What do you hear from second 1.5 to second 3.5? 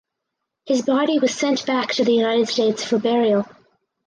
back to the United States for burial.